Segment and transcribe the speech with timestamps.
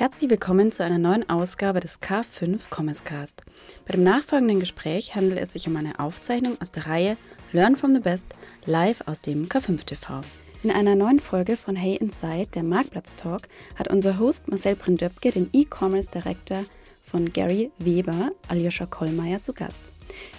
[0.00, 3.42] Herzlich willkommen zu einer neuen Ausgabe des K5 Commerce Cast.
[3.86, 7.16] Bei dem nachfolgenden Gespräch handelt es sich um eine Aufzeichnung aus der Reihe
[7.52, 8.24] Learn from the Best
[8.64, 10.22] live aus dem K5 TV.
[10.62, 13.42] In einer neuen Folge von Hey Inside, der Marktplatz Talk,
[13.78, 16.64] hat unser Host Marcel Brindöpke den E-Commerce Director
[17.02, 19.82] von Gary Weber, Aljoscha Kollmeier, zu Gast.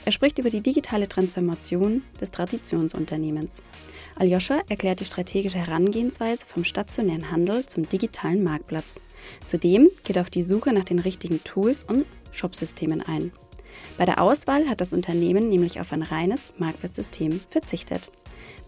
[0.06, 3.62] Er spricht über die digitale Transformation des Traditionsunternehmens.
[4.16, 9.00] Aljoscha erklärt die strategische Herangehensweise vom stationären Handel zum digitalen Marktplatz.
[9.46, 13.32] Zudem geht er auf die Suche nach den richtigen Tools und Shopsystemen ein.
[13.98, 18.12] Bei der Auswahl hat das Unternehmen nämlich auf ein reines Marktplatzsystem verzichtet.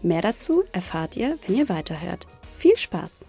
[0.02, 2.26] Mehr dazu erfahrt ihr, wenn ihr weiterhört.
[2.56, 3.24] Viel Spaß!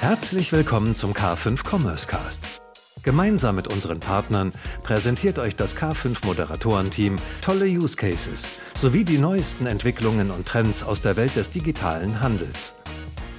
[0.00, 2.67] Herzlich willkommen zum K5 Commerce Cast.
[3.08, 9.64] Gemeinsam mit unseren Partnern präsentiert euch das K5 Moderatorenteam tolle Use Cases sowie die neuesten
[9.64, 12.74] Entwicklungen und Trends aus der Welt des digitalen Handels.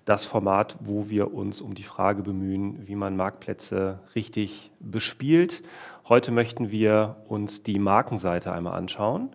[0.05, 5.63] das Format, wo wir uns um die Frage bemühen, wie man Marktplätze richtig bespielt.
[6.09, 9.31] Heute möchten wir uns die Markenseite einmal anschauen.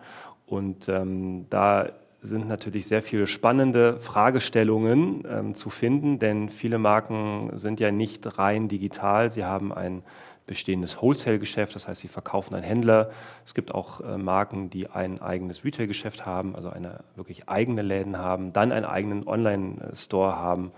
[0.45, 1.89] Und ähm, da
[2.25, 8.37] sind natürlich sehr viele spannende Fragestellungen ähm, zu finden, denn viele Marken sind ja nicht
[8.37, 9.29] rein digital.
[9.29, 10.03] Sie haben ein
[10.47, 13.09] bestehendes Wholesale-Geschäft, das heißt, sie verkaufen an Händler.
[13.45, 18.17] Es gibt auch äh, Marken, die ein eigenes Retail-Geschäft haben, also eine wirklich eigene Läden
[18.17, 20.71] haben, dann einen eigenen Online-Store haben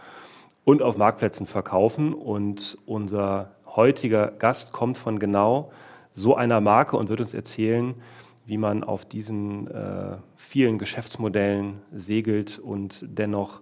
[0.64, 2.14] und auf Marktplätzen verkaufen.
[2.14, 5.72] Und unser heutiger Gast kommt von genau
[6.14, 7.96] so einer Marke und wird uns erzählen,
[8.48, 13.60] wie man auf diesen äh, vielen Geschäftsmodellen segelt und dennoch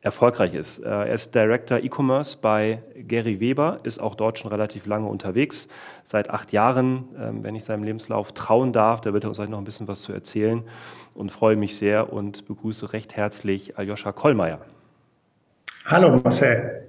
[0.00, 0.80] erfolgreich ist.
[0.80, 5.68] Äh, er ist Director E-Commerce bei Gary Weber, ist auch dort schon relativ lange unterwegs,
[6.02, 9.00] seit acht Jahren, ähm, wenn ich seinem Lebenslauf trauen darf.
[9.00, 10.64] Da wird er uns gleich noch ein bisschen was zu erzählen
[11.14, 14.58] und freue mich sehr und begrüße recht herzlich Aljoscha Kollmeier.
[15.84, 16.88] Hallo Marcel.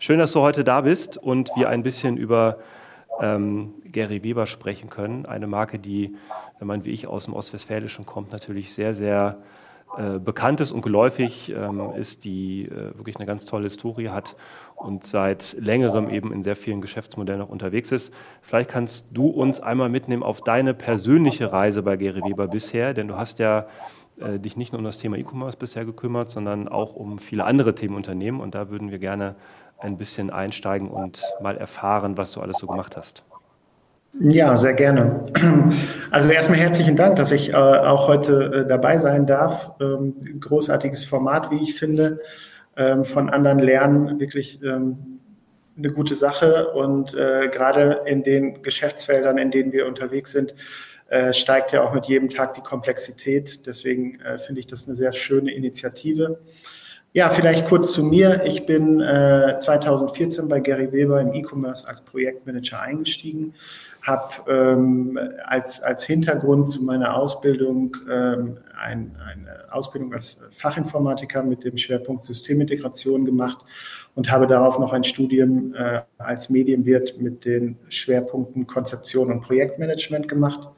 [0.00, 2.58] Schön, dass du heute da bist und wir ein bisschen über
[3.20, 5.26] ähm, Gary Weber sprechen können.
[5.26, 6.16] Eine Marke, die,
[6.58, 9.38] wenn man wie ich aus dem Ostwestfälischen kommt, natürlich sehr, sehr
[9.96, 14.36] äh, bekannt ist und geläufig ähm, ist, die äh, wirklich eine ganz tolle Historie hat
[14.76, 18.12] und seit längerem eben in sehr vielen Geschäftsmodellen auch unterwegs ist.
[18.42, 23.08] Vielleicht kannst du uns einmal mitnehmen auf deine persönliche Reise bei Gary Weber bisher, denn
[23.08, 23.66] du hast ja
[24.20, 27.74] äh, dich nicht nur um das Thema E-Commerce bisher gekümmert, sondern auch um viele andere
[27.74, 29.36] Themenunternehmen und da würden wir gerne
[29.78, 33.22] ein bisschen einsteigen und mal erfahren, was du alles so gemacht hast.
[34.20, 35.26] Ja, sehr gerne.
[36.10, 39.72] Also erstmal herzlichen Dank, dass ich äh, auch heute äh, dabei sein darf.
[39.78, 42.20] Ähm, großartiges Format, wie ich finde.
[42.76, 45.20] Ähm, von anderen lernen, wirklich ähm,
[45.76, 46.70] eine gute Sache.
[46.70, 50.54] Und äh, gerade in den Geschäftsfeldern, in denen wir unterwegs sind,
[51.08, 53.66] äh, steigt ja auch mit jedem Tag die Komplexität.
[53.66, 56.40] Deswegen äh, finde ich das eine sehr schöne Initiative.
[57.18, 58.44] Ja, vielleicht kurz zu mir.
[58.44, 63.54] Ich bin 2014 bei Gary Weber im E-Commerce als Projektmanager eingestiegen
[64.02, 71.64] habe ähm, als, als Hintergrund zu meiner Ausbildung ähm, ein, eine Ausbildung als Fachinformatiker mit
[71.64, 73.58] dem Schwerpunkt Systemintegration gemacht
[74.14, 80.28] und habe darauf noch ein Studium äh, als Medienwirt mit den Schwerpunkten Konzeption und Projektmanagement
[80.28, 80.68] gemacht.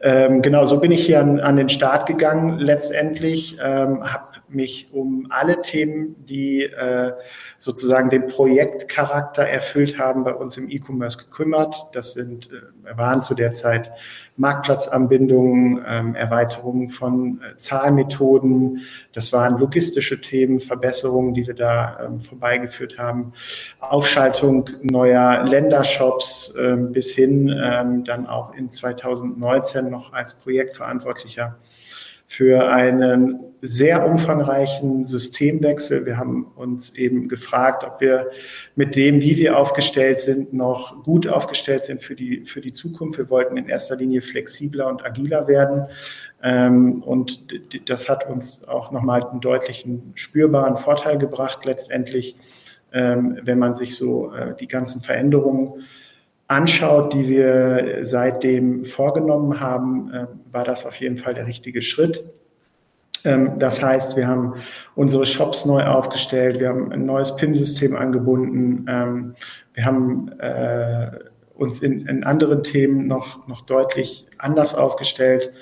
[0.00, 4.88] Ähm, genau, so bin ich hier an, an den Start gegangen letztendlich, ähm, habe mich
[4.92, 7.12] um alle Themen, die äh,
[7.56, 11.88] sozusagen den Projektcharakter erfüllt haben, bei uns im E-Commerce gekümmert.
[11.92, 13.90] Das sind, äh, waren zu der Zeit
[14.36, 18.82] Marktplatzanbindungen, ähm, Erweiterungen von äh, Zahlmethoden.
[19.12, 23.32] Das waren logistische Themen, Verbesserungen, die wir da ähm, vorbeigeführt haben.
[23.80, 31.56] Aufschaltung neuer Ländershops ähm, bis hin ähm, dann auch in 2019 noch als Projektverantwortlicher
[32.30, 36.04] für einen sehr umfangreichen Systemwechsel.
[36.04, 38.28] Wir haben uns eben gefragt, ob wir
[38.76, 43.18] mit dem, wie wir aufgestellt sind, noch gut aufgestellt sind für die, für die Zukunft.
[43.18, 45.86] Wir wollten in erster Linie flexibler und agiler werden.
[46.42, 47.46] Ähm, und
[47.86, 52.36] das hat uns auch nochmal einen deutlichen spürbaren Vorteil gebracht, letztendlich,
[52.92, 55.82] ähm, wenn man sich so äh, die ganzen Veränderungen
[56.48, 62.24] anschaut, die wir seitdem vorgenommen haben, äh, war das auf jeden Fall der richtige Schritt.
[63.24, 64.54] Ähm, das heißt, wir haben
[64.94, 69.34] unsere Shops neu aufgestellt, wir haben ein neues PIM-System angebunden, ähm,
[69.74, 71.10] wir haben äh,
[71.54, 75.52] uns in, in anderen Themen noch, noch deutlich anders aufgestellt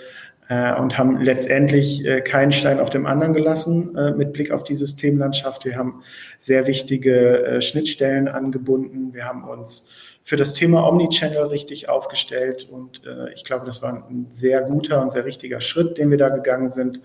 [0.48, 4.74] äh, und haben letztendlich äh, keinen Stein auf dem anderen gelassen mit Blick auf die
[4.74, 5.64] Systemlandschaft.
[5.64, 6.02] Wir haben
[6.38, 9.14] sehr wichtige Schnittstellen angebunden.
[9.14, 9.86] Wir haben uns
[10.28, 13.02] für das Thema Omnichannel richtig aufgestellt und
[13.32, 16.69] ich glaube, das war ein sehr guter und sehr richtiger Schritt, den wir da gegangen
[16.69, 17.00] sind.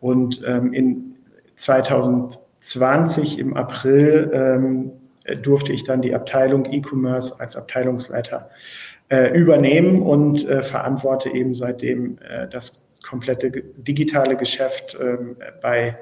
[0.00, 1.16] Und ähm, in
[1.56, 4.92] 2020 im April ähm,
[5.42, 8.50] durfte ich dann die Abteilung E-Commerce als Abteilungsleiter
[9.08, 15.96] äh, übernehmen und äh, verantworte eben seitdem äh, das komplette digitale Geschäft ähm, bei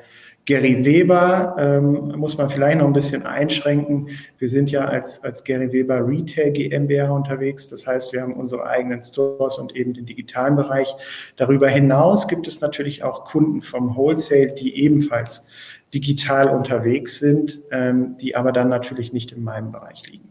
[0.47, 4.09] Gary Weber ähm, muss man vielleicht noch ein bisschen einschränken.
[4.39, 7.69] Wir sind ja als, als Gary Weber Retail GmbH unterwegs.
[7.69, 10.95] Das heißt, wir haben unsere eigenen Stores und eben den digitalen Bereich.
[11.37, 15.47] Darüber hinaus gibt es natürlich auch Kunden vom Wholesale, die ebenfalls
[15.95, 20.29] digital unterwegs sind, ähm, die aber dann natürlich nicht in meinem Bereich liegen.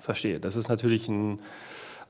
[0.00, 0.40] Verstehe.
[0.40, 1.38] Das ist natürlich ein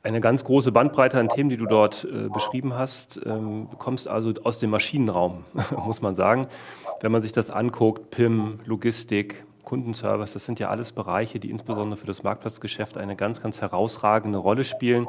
[0.02, 3.20] eine ganz große Bandbreite an Themen, die du dort äh, beschrieben hast.
[3.24, 5.44] Ähm, kommst also aus dem Maschinenraum,
[5.86, 6.48] muss man sagen.
[7.00, 11.96] Wenn man sich das anguckt, PIM, Logistik, Kundenservice, das sind ja alles Bereiche, die insbesondere
[11.96, 15.06] für das Marktplatzgeschäft eine ganz, ganz herausragende Rolle spielen.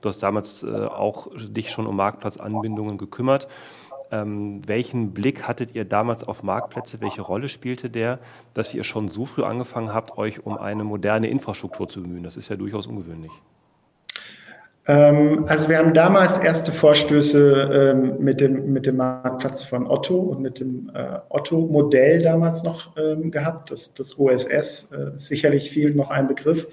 [0.00, 3.48] Du hast damals äh, auch dich schon um Marktplatzanbindungen gekümmert.
[4.10, 7.00] Ähm, welchen Blick hattet ihr damals auf Marktplätze?
[7.00, 8.20] Welche Rolle spielte der,
[8.54, 12.22] dass ihr schon so früh angefangen habt, euch um eine moderne Infrastruktur zu bemühen?
[12.22, 13.32] Das ist ja durchaus ungewöhnlich.
[14.88, 20.16] Ähm, also wir haben damals erste Vorstöße ähm, mit, dem, mit dem Marktplatz von Otto
[20.16, 23.70] und mit dem äh, Otto-Modell damals noch ähm, gehabt.
[23.70, 26.66] Das, das OSS äh, sicherlich viel noch ein Begriff.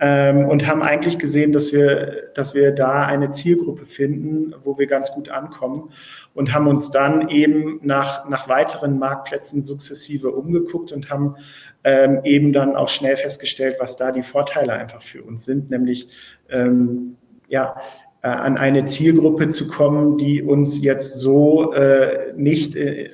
[0.00, 5.12] und haben eigentlich gesehen, dass wir, dass wir da eine Zielgruppe finden, wo wir ganz
[5.12, 5.90] gut ankommen
[6.34, 11.36] und haben uns dann eben nach, nach weiteren Marktplätzen sukzessive umgeguckt und haben
[11.84, 16.08] ähm, eben dann auch schnell festgestellt, was da die Vorteile einfach für uns sind, nämlich
[16.50, 17.16] ähm,
[17.52, 17.76] ja,
[18.22, 23.10] äh, an eine Zielgruppe zu kommen, die uns jetzt so äh, nicht äh,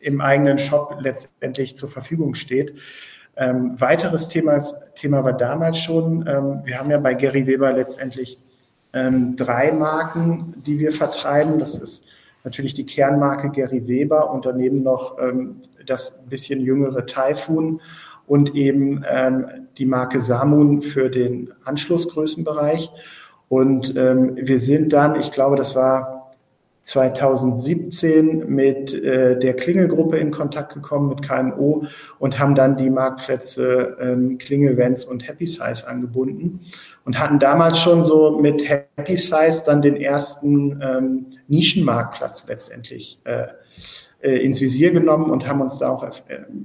[0.00, 2.74] im eigenen Shop letztendlich zur Verfügung steht.
[3.36, 4.58] Ähm, weiteres Thema,
[4.94, 8.38] Thema war damals schon, ähm, wir haben ja bei Gary Weber letztendlich
[8.94, 11.58] ähm, drei Marken, die wir vertreiben.
[11.58, 12.06] Das ist
[12.42, 17.82] natürlich die Kernmarke Gary Weber und daneben noch ähm, das bisschen jüngere Typhoon
[18.26, 19.46] und eben ähm,
[19.76, 22.90] die Marke Samun für den Anschlussgrößenbereich.
[23.48, 26.14] Und ähm, wir sind dann, ich glaube, das war
[26.84, 31.86] 2017 mit äh, der Klingelgruppe in Kontakt gekommen, mit KNO
[32.18, 36.60] und haben dann die Marktplätze ähm, Klingelvents und Happy Size angebunden.
[37.06, 43.46] Und hatten damals schon so mit Happy Size dann den ersten ähm, Nischenmarktplatz letztendlich äh,
[44.20, 46.10] äh, ins Visier genommen und haben uns da auch äh,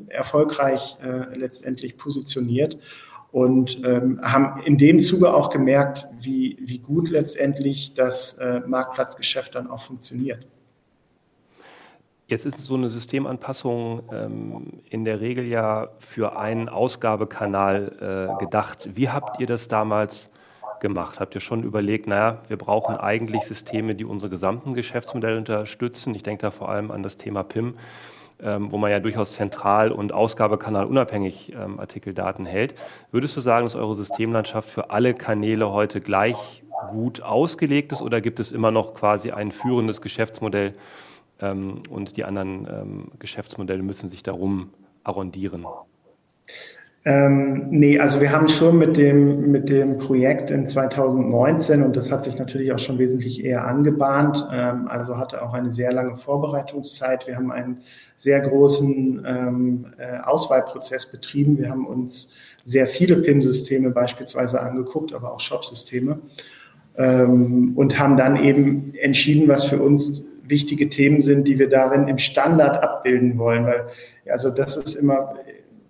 [0.07, 2.77] erfolgreich äh, letztendlich positioniert
[3.31, 9.55] und ähm, haben in dem Zuge auch gemerkt, wie, wie gut letztendlich das äh, Marktplatzgeschäft
[9.55, 10.47] dann auch funktioniert.
[12.27, 18.87] Jetzt ist so eine Systemanpassung ähm, in der Regel ja für einen Ausgabekanal äh, gedacht.
[18.93, 20.29] Wie habt ihr das damals
[20.79, 21.19] gemacht?
[21.19, 26.13] Habt ihr schon überlegt, naja, wir brauchen eigentlich Systeme, die unsere gesamten Geschäftsmodelle unterstützen?
[26.13, 27.75] Ich denke da vor allem an das Thema PIM
[28.39, 32.75] wo man ja durchaus zentral und Ausgabekanal unabhängig ähm, Artikeldaten hält.
[33.11, 38.21] Würdest du sagen, dass eure Systemlandschaft für alle Kanäle heute gleich gut ausgelegt ist oder
[38.21, 40.73] gibt es immer noch quasi ein führendes Geschäftsmodell
[41.41, 44.71] ähm, und die anderen ähm, Geschäftsmodelle müssen sich darum
[45.03, 45.65] arrondieren?
[47.09, 52.11] Ähm, nee, also wir haben schon mit dem, mit dem Projekt in 2019, und das
[52.11, 56.17] hat sich natürlich auch schon wesentlich eher angebahnt, ähm, also hatte auch eine sehr lange
[56.17, 57.25] Vorbereitungszeit.
[57.25, 57.79] Wir haben einen
[58.13, 61.57] sehr großen ähm, äh, Auswahlprozess betrieben.
[61.57, 66.19] Wir haben uns sehr viele PIM-Systeme beispielsweise angeguckt, aber auch Shop-Systeme
[66.95, 72.07] ähm, und haben dann eben entschieden, was für uns wichtige Themen sind, die wir darin
[72.07, 73.87] im Standard abbilden wollen, weil
[74.27, 75.33] also das ist immer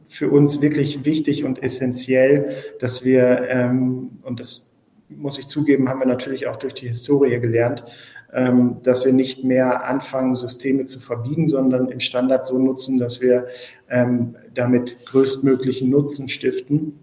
[0.10, 4.72] für uns wirklich wichtig und essentiell, dass wir, ähm, und das
[5.08, 7.84] muss ich zugeben, haben wir natürlich auch durch die Historie gelernt,
[8.34, 13.22] ähm, dass wir nicht mehr anfangen, Systeme zu verbiegen, sondern im Standard so nutzen, dass
[13.22, 13.48] wir
[13.89, 17.00] ähm, damit größtmöglichen Nutzen stiften.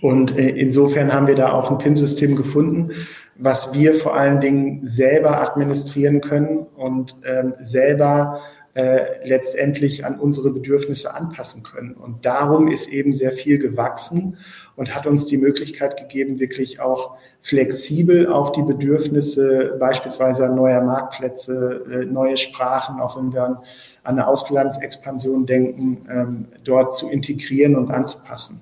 [0.00, 2.90] Und äh, insofern haben wir da auch ein PIM-System gefunden,
[3.36, 8.40] was wir vor allen Dingen selber administrieren können und ähm, selber
[8.76, 11.94] äh, letztendlich an unsere Bedürfnisse anpassen können.
[11.94, 14.36] Und darum ist eben sehr viel gewachsen
[14.76, 21.86] und hat uns die Möglichkeit gegeben, wirklich auch flexibel auf die Bedürfnisse beispielsweise neuer Marktplätze,
[21.90, 23.58] äh, neue Sprachen, auch wenn wir an,
[24.04, 28.60] eine Auslandsexpansion denken, ähm, dort zu integrieren und anzupassen.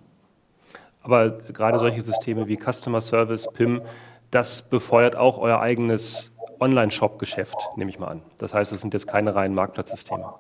[1.02, 3.82] Aber gerade solche Systeme wie Customer Service, PIM,
[4.30, 8.22] das befeuert auch euer eigenes Online-Shop-Geschäft, nehme ich mal an.
[8.38, 10.34] Das heißt, es sind jetzt keine reinen Marktplatzsysteme.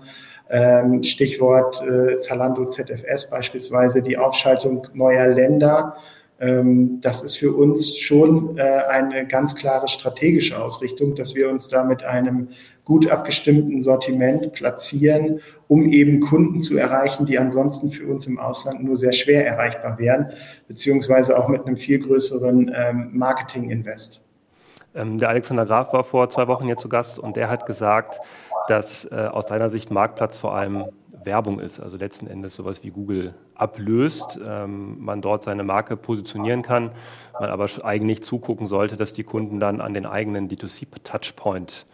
[0.50, 5.96] Ähm, Stichwort äh, Zalando ZFS beispielsweise, die Aufschaltung neuer Länder.
[6.42, 11.68] Ähm, das ist für uns schon äh, eine ganz klare strategische Ausrichtung, dass wir uns
[11.68, 12.48] da mit einem
[12.84, 18.82] gut abgestimmten Sortiment platzieren, um eben Kunden zu erreichen, die ansonsten für uns im Ausland
[18.82, 20.30] nur sehr schwer erreichbar wären,
[20.66, 24.20] beziehungsweise auch mit einem viel größeren ähm, Marketing-Invest.
[24.96, 28.18] Ähm, der Alexander Graf war vor zwei Wochen hier zu Gast und der hat gesagt,
[28.66, 30.86] dass äh, aus seiner Sicht Marktplatz vor allem
[31.24, 36.62] Werbung ist, also letzten Endes sowas wie Google ablöst, ähm, man dort seine Marke positionieren
[36.62, 36.90] kann,
[37.38, 41.86] man aber eigentlich zugucken sollte, dass die Kunden dann an den eigenen D2C-Touchpoint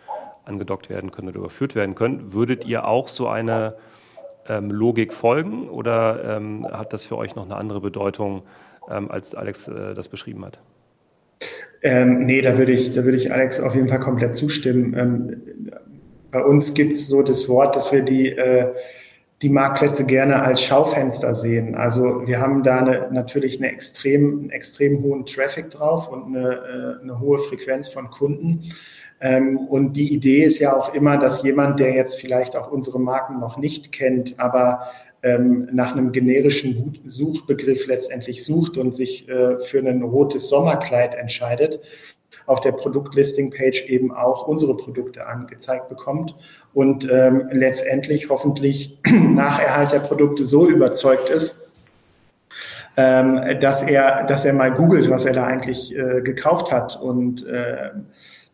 [0.44, 2.32] angedockt werden können oder überführt werden können.
[2.32, 3.74] Würdet ihr auch so eine
[4.48, 8.42] ähm, Logik folgen oder ähm, hat das für euch noch eine andere Bedeutung,
[8.90, 10.58] ähm, als Alex äh, das beschrieben hat?
[11.82, 14.96] Ähm, nee, da würde ich, da ich Alex auf jeden Fall komplett zustimmen.
[14.96, 15.42] Ähm,
[16.30, 18.72] bei uns gibt es so das Wort, dass wir die, äh,
[19.42, 21.74] die Marktplätze gerne als Schaufenster sehen.
[21.76, 26.98] Also wir haben da eine, natürlich eine extrem, einen extrem hohen Traffic drauf und eine,
[26.98, 28.64] äh, eine hohe Frequenz von Kunden.
[29.20, 33.00] Ähm, und die Idee ist ja auch immer, dass jemand, der jetzt vielleicht auch unsere
[33.00, 34.88] Marken noch nicht kennt, aber
[35.22, 41.80] ähm, nach einem generischen Suchbegriff letztendlich sucht und sich äh, für ein rotes Sommerkleid entscheidet,
[42.46, 46.34] auf der Produktlisting-Page eben auch unsere Produkte angezeigt bekommt
[46.74, 51.68] und ähm, letztendlich hoffentlich nach Erhalt der Produkte so überzeugt ist,
[52.96, 57.46] ähm, dass er, dass er mal googelt, was er da eigentlich äh, gekauft hat und
[57.46, 57.90] äh,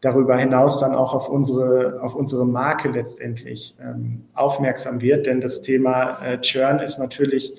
[0.05, 5.25] darüber hinaus dann auch auf unsere, auf unsere Marke letztendlich ähm, aufmerksam wird.
[5.27, 7.55] Denn das Thema äh, Churn ist natürlich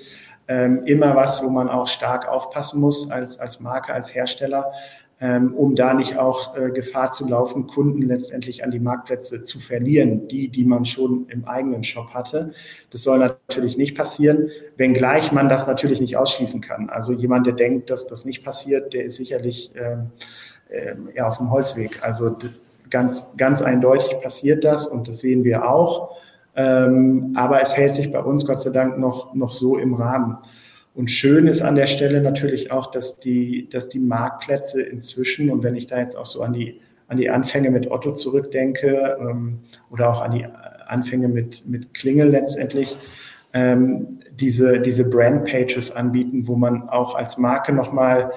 [0.48, 4.72] ähm, immer was, wo man auch stark aufpassen muss als, als Marke, als Hersteller,
[5.54, 10.28] um da nicht auch äh, Gefahr zu laufen, Kunden letztendlich an die Marktplätze zu verlieren,
[10.28, 12.52] die, die man schon im eigenen Shop hatte.
[12.90, 16.90] Das soll natürlich nicht passieren, wenngleich man das natürlich nicht ausschließen kann.
[16.90, 20.12] Also jemand, der denkt, dass das nicht passiert, der ist sicherlich ähm,
[20.70, 22.04] äh, ja, auf dem Holzweg.
[22.04, 22.36] Also
[22.90, 26.18] ganz, ganz eindeutig passiert das und das sehen wir auch.
[26.58, 30.38] Ähm, aber es hält sich bei uns Gott sei Dank noch, noch so im Rahmen.
[30.96, 35.62] Und schön ist an der Stelle natürlich auch, dass die, dass die Marktplätze inzwischen, und
[35.62, 39.60] wenn ich da jetzt auch so an die, an die Anfänge mit Otto zurückdenke ähm,
[39.92, 40.48] oder auch an die
[40.88, 42.96] Anfänge mit, mit Klingel letztendlich,
[43.54, 48.32] ähm, diese, diese Brand-Pages anbieten, wo man auch als Marke nochmal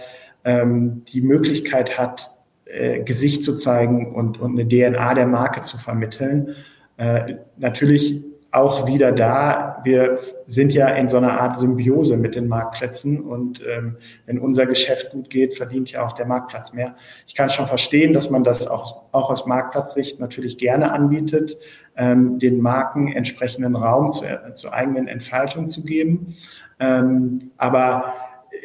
[0.44, 2.32] ähm, die Möglichkeit hat,
[2.64, 6.56] äh, Gesicht zu zeigen und, und eine DNA der Marke zu vermitteln.
[6.96, 12.48] Äh, natürlich auch wieder da, wir sind ja in so einer Art Symbiose mit den
[12.48, 16.96] Marktplätzen und ähm, wenn unser Geschäft gut geht, verdient ja auch der Marktplatz mehr.
[17.26, 21.58] Ich kann schon verstehen, dass man das auch, auch aus Marktplatzsicht natürlich gerne anbietet,
[21.96, 24.24] ähm, den Marken entsprechenden Raum zu,
[24.54, 26.34] zur eigenen Entfaltung zu geben.
[26.80, 28.14] Ähm, aber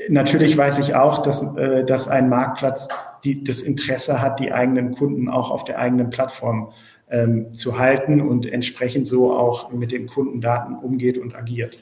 [0.08, 2.88] natürlich weiß ich auch, dass, äh, dass ein Marktplatz
[3.26, 6.72] die, das Interesse hat, die eigenen Kunden auch auf der eigenen Plattform
[7.10, 11.78] ähm, zu halten und entsprechend so auch mit den Kundendaten umgeht und agiert.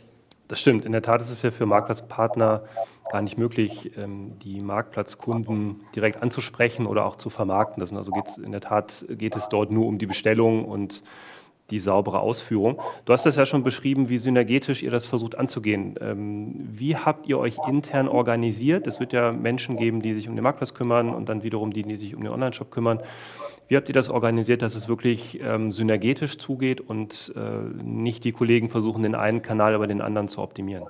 [0.48, 0.84] Das stimmt.
[0.84, 2.64] In der Tat ist es ja für Marktplatzpartner
[3.10, 7.80] gar nicht möglich, ähm, die Marktplatzkunden direkt anzusprechen oder auch zu vermarkten.
[7.80, 8.12] Das also
[8.44, 11.04] in der Tat geht es dort nur um die Bestellung und
[11.72, 12.82] die saubere Ausführung.
[13.06, 15.96] Du hast das ja schon beschrieben, wie synergetisch ihr das versucht anzugehen.
[16.02, 18.88] Ähm, wie habt ihr euch intern organisiert?
[18.88, 21.84] Es wird ja Menschen geben, die sich um den Marktplatz kümmern und dann wiederum die,
[21.84, 23.00] die sich um den Online-Shop kümmern.
[23.72, 27.42] Wie habt ihr das organisiert, dass es wirklich ähm, synergetisch zugeht und äh,
[27.82, 30.88] nicht die Kollegen versuchen, den einen Kanal über den anderen zu optimieren?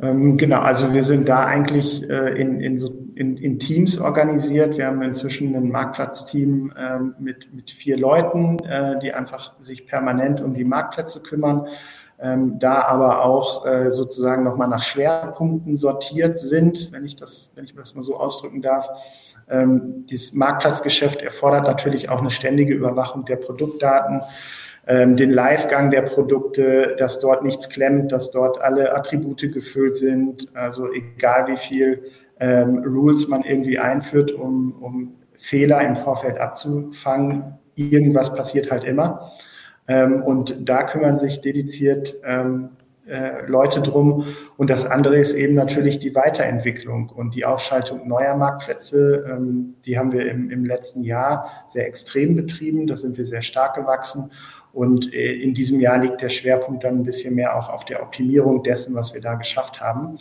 [0.00, 4.78] Ähm, genau, also wir sind da eigentlich äh, in, in, so, in, in, Teams organisiert.
[4.78, 10.40] Wir haben inzwischen ein Marktplatzteam äh, mit, mit vier Leuten, äh, die einfach sich permanent
[10.40, 11.66] um die Marktplätze kümmern.
[12.20, 17.64] Ähm, da aber auch äh, sozusagen nochmal nach Schwerpunkten sortiert sind, wenn ich das, wenn
[17.64, 18.88] ich das mal so ausdrücken darf.
[19.48, 24.22] Ähm, dieses Marktplatzgeschäft erfordert natürlich auch eine ständige Überwachung der Produktdaten,
[24.88, 30.48] ähm, den Livegang der Produkte, dass dort nichts klemmt, dass dort alle Attribute gefüllt sind.
[30.54, 32.02] Also egal wie viel
[32.40, 39.30] ähm, Rules man irgendwie einführt, um, um Fehler im Vorfeld abzufangen, irgendwas passiert halt immer.
[39.88, 42.70] Ähm, und da kümmern sich dediziert ähm,
[43.08, 44.26] äh, Leute drum.
[44.58, 49.24] Und das andere ist eben natürlich die Weiterentwicklung und die Aufschaltung neuer Marktplätze.
[49.26, 52.86] Ähm, die haben wir im, im letzten Jahr sehr extrem betrieben.
[52.86, 54.30] Da sind wir sehr stark gewachsen.
[54.74, 58.02] Und äh, in diesem Jahr liegt der Schwerpunkt dann ein bisschen mehr auch auf der
[58.02, 60.18] Optimierung dessen, was wir da geschafft haben.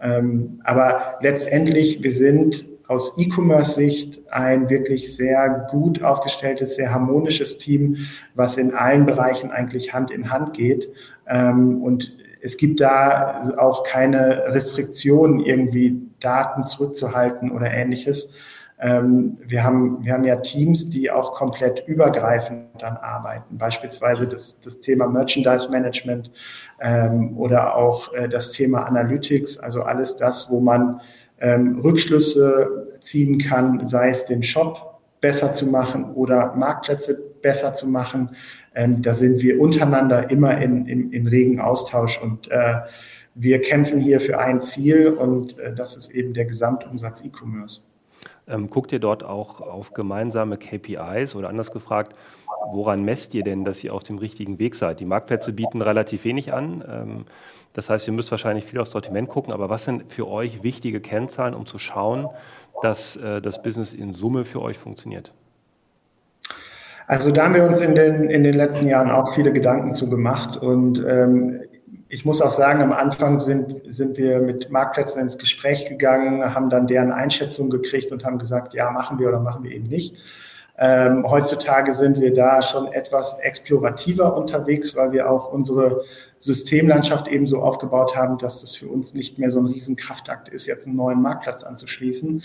[0.00, 7.98] Ähm, aber letztendlich, wir sind aus E-Commerce-Sicht ein wirklich sehr gut aufgestelltes, sehr harmonisches Team,
[8.34, 10.90] was in allen Bereichen eigentlich Hand in Hand geht.
[11.28, 18.32] Ähm, und es gibt da auch keine Restriktionen, irgendwie Daten zurückzuhalten oder ähnliches.
[18.80, 24.60] Ähm, wir, haben, wir haben ja Teams, die auch komplett übergreifend dann arbeiten, beispielsweise das,
[24.60, 26.30] das Thema Merchandise Management
[26.80, 31.00] ähm, oder auch äh, das Thema Analytics, also alles das, wo man
[31.40, 37.88] ähm, Rückschlüsse ziehen kann, sei es den Shop besser zu machen oder Marktplätze besser zu
[37.88, 38.30] machen,
[38.74, 42.80] ähm, da sind wir untereinander immer in, in, in regen Austausch und äh,
[43.34, 47.82] wir kämpfen hier für ein Ziel und äh, das ist eben der Gesamtumsatz E-Commerce.
[48.48, 52.14] Ähm, guckt ihr dort auch auf gemeinsame KPIs oder anders gefragt,
[52.72, 55.00] woran messt ihr denn, dass ihr auf dem richtigen Weg seid?
[55.00, 56.84] Die Marktplätze bieten relativ wenig an.
[56.88, 57.24] Ähm,
[57.78, 61.00] das heißt, ihr müsst wahrscheinlich viel aufs Sortiment gucken, aber was sind für euch wichtige
[61.00, 62.26] Kennzahlen, um zu schauen,
[62.82, 65.32] dass äh, das Business in Summe für euch funktioniert?
[67.06, 70.10] Also da haben wir uns in den, in den letzten Jahren auch viele Gedanken zu
[70.10, 70.56] gemacht.
[70.56, 71.60] Und ähm,
[72.08, 76.70] ich muss auch sagen, am Anfang sind, sind wir mit Marktplätzen ins Gespräch gegangen, haben
[76.70, 80.16] dann deren Einschätzung gekriegt und haben gesagt, ja, machen wir oder machen wir eben nicht.
[80.80, 86.04] Ähm, heutzutage sind wir da schon etwas explorativer unterwegs, weil wir auch unsere
[86.38, 90.66] Systemlandschaft eben so aufgebaut haben, dass das für uns nicht mehr so ein Riesenkraftakt ist,
[90.66, 92.44] jetzt einen neuen Marktplatz anzuschließen.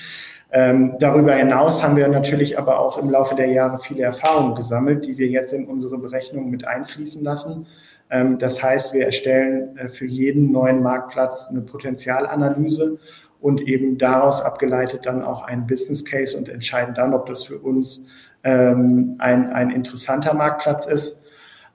[0.51, 5.05] Ähm, darüber hinaus haben wir natürlich aber auch im Laufe der Jahre viele Erfahrungen gesammelt,
[5.05, 7.67] die wir jetzt in unsere Berechnungen mit einfließen lassen.
[8.09, 12.97] Ähm, das heißt, wir erstellen äh, für jeden neuen Marktplatz eine Potenzialanalyse
[13.41, 17.59] und eben daraus abgeleitet dann auch einen Business Case und entscheiden dann, ob das für
[17.59, 18.07] uns
[18.43, 21.23] ähm, ein, ein interessanter Marktplatz ist.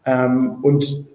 [0.04, 1.06] Ähm, und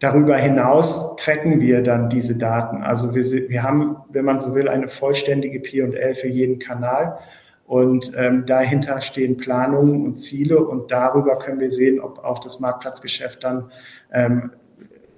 [0.00, 2.82] darüber hinaus tracken wir dann diese Daten.
[2.82, 7.18] Also wir, wir haben, wenn man so will, eine vollständige P&L für jeden Kanal.
[7.66, 12.60] Und ähm, dahinter stehen Planungen und Ziele und darüber können wir sehen, ob auch das
[12.60, 13.70] Marktplatzgeschäft dann
[14.10, 14.52] ähm,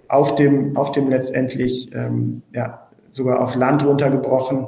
[0.08, 4.66] auf, dem, auf dem letztendlich ähm, ja, sogar auf Land runtergebrochen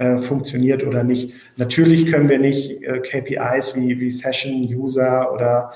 [0.00, 1.34] äh, funktioniert oder nicht.
[1.56, 5.72] Natürlich können wir nicht äh, KPIs wie, wie Session, User oder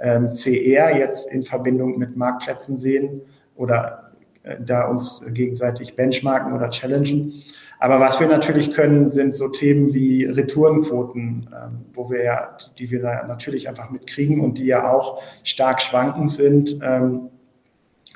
[0.00, 3.20] ähm, CR jetzt in Verbindung mit Marktplätzen sehen
[3.54, 4.10] oder
[4.42, 7.32] äh, da uns gegenseitig benchmarken oder challengen.
[7.78, 12.90] Aber was wir natürlich können, sind so Themen wie Retourenquoten, ähm, wo wir ja, die
[12.90, 16.80] wir natürlich einfach mitkriegen und die ja auch stark schwankend sind.
[16.82, 17.30] Ähm,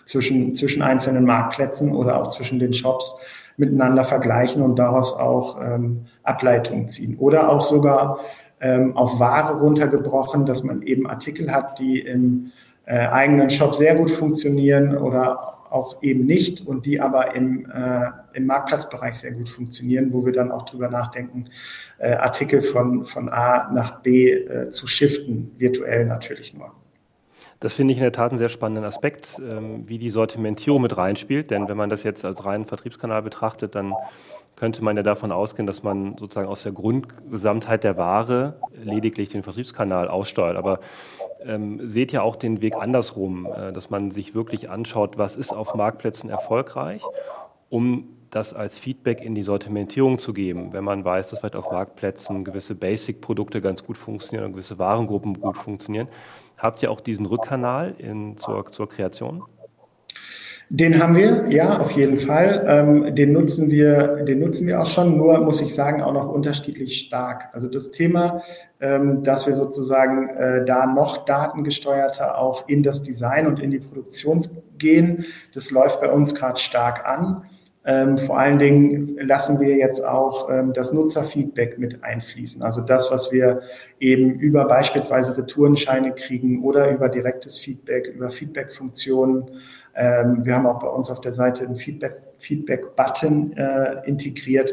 [0.05, 3.15] zwischen, zwischen einzelnen Marktplätzen oder auch zwischen den Shops
[3.57, 7.17] miteinander vergleichen und daraus auch ähm, Ableitungen ziehen.
[7.19, 8.21] Oder auch sogar
[8.61, 12.53] ähm, auf Ware runtergebrochen, dass man eben Artikel hat, die im
[12.87, 18.11] äh, eigenen Shop sehr gut funktionieren oder auch eben nicht und die aber im, äh,
[18.35, 21.47] im Marktplatzbereich sehr gut funktionieren, wo wir dann auch drüber nachdenken,
[21.99, 26.73] äh, Artikel von, von A nach B äh, zu shiften, virtuell natürlich nur.
[27.63, 30.97] Das finde ich in der Tat einen sehr spannenden Aspekt, ähm, wie die Sortimentierung mit
[30.97, 31.53] reinspielt.
[31.53, 33.95] Denn wenn man das jetzt als reinen Vertriebskanal betrachtet, dann
[34.57, 39.45] könnte man ja davon ausgehen, dass man sozusagen aus der Grundgesamtheit der Ware lediglich den
[39.45, 40.57] Vertriebskanal aussteuert.
[40.57, 40.81] Aber
[41.45, 45.53] ähm, seht ja auch den Weg andersrum, äh, dass man sich wirklich anschaut, was ist
[45.53, 47.03] auf Marktplätzen erfolgreich,
[47.71, 51.71] um das als Feedback in die Sortimentierung zu geben, wenn man weiß, dass vielleicht auf
[51.71, 56.09] Marktplätzen gewisse Basic-Produkte ganz gut funktionieren und gewisse Warengruppen gut funktionieren.
[56.63, 59.43] Habt ihr auch diesen Rückkanal in, zur, zur Kreation?
[60.69, 62.65] Den haben wir, ja, auf jeden Fall.
[62.67, 66.29] Ähm, den nutzen wir, den nutzen wir auch schon, nur muss ich sagen, auch noch
[66.29, 67.51] unterschiedlich stark.
[67.53, 68.43] Also das Thema,
[68.81, 73.81] ähm, dass wir sozusagen äh, da noch datengesteuerter auch in das Design und in die
[73.81, 74.41] Produktion
[74.79, 77.43] gehen, das läuft bei uns gerade stark an.
[77.85, 82.63] Ähm, vor allen Dingen lassen wir jetzt auch ähm, das Nutzerfeedback mit einfließen.
[82.63, 83.63] Also das, was wir
[83.99, 89.51] eben über beispielsweise Retourenscheine kriegen oder über direktes Feedback, über Feedback-Funktionen
[89.95, 94.73] ähm, wir haben auch bei uns auf der Seite einen Feedback-Button Feedback äh, integriert.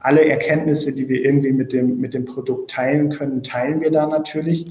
[0.00, 4.06] Alle Erkenntnisse, die wir irgendwie mit dem, mit dem Produkt teilen können, teilen wir da
[4.06, 4.66] natürlich.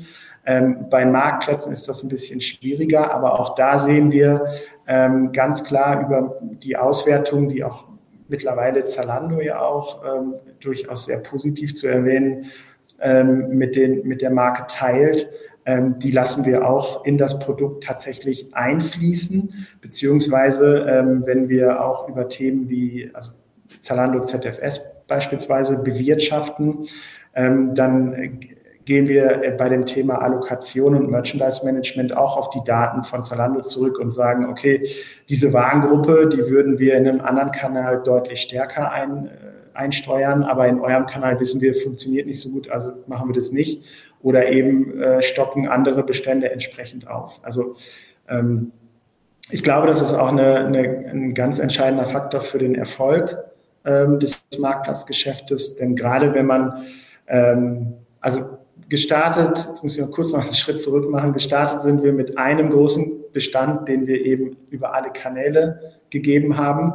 [0.48, 4.48] Ähm, bei Marktplätzen ist das ein bisschen schwieriger, aber auch da sehen wir
[4.88, 7.84] ähm, ganz klar über die Auswertung, die auch
[8.30, 12.46] mittlerweile Zalando ja auch ähm, durchaus sehr positiv zu erwähnen,
[13.02, 15.30] ähm, mit, den, mit der Marke teilt,
[15.66, 22.08] ähm, die lassen wir auch in das Produkt tatsächlich einfließen, beziehungsweise ähm, wenn wir auch
[22.08, 23.32] über Themen wie also
[23.82, 26.88] Zalando ZFS beispielsweise bewirtschaften,
[27.34, 28.40] dann
[28.88, 33.62] gehen wir bei dem Thema Allokation und Merchandise Management auch auf die Daten von Zalando
[33.62, 34.88] zurück und sagen, okay,
[35.28, 39.30] diese Warengruppe, die würden wir in einem anderen Kanal deutlich stärker ein, äh,
[39.74, 43.52] einsteuern, aber in eurem Kanal wissen wir, funktioniert nicht so gut, also machen wir das
[43.52, 43.84] nicht
[44.22, 47.42] oder eben äh, stocken andere Bestände entsprechend auf.
[47.44, 47.76] Also
[48.30, 48.72] ähm,
[49.50, 50.80] ich glaube, das ist auch eine, eine,
[51.12, 53.38] ein ganz entscheidender Faktor für den Erfolg
[53.84, 56.86] ähm, des Marktplatzgeschäftes, denn gerade wenn man,
[57.28, 58.58] ähm, also
[58.90, 62.38] gestartet, jetzt muss ich mal kurz noch einen Schritt zurück machen, gestartet sind wir mit
[62.38, 66.94] einem großen Bestand, den wir eben über alle Kanäle gegeben haben.